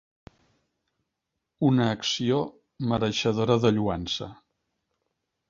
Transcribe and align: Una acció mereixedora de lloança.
Una 1.67 1.85
acció 1.97 2.41
mereixedora 2.95 3.59
de 3.67 3.75
lloança. 3.79 4.31